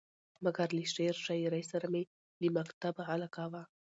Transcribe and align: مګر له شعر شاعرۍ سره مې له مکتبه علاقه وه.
مګر 0.43 0.67
له 0.77 0.83
شعر 0.93 1.15
شاعرۍ 1.25 1.63
سره 1.71 1.85
مې 1.93 2.03
له 2.43 2.47
مکتبه 2.57 3.03
علاقه 3.13 3.45
وه. 3.51 3.63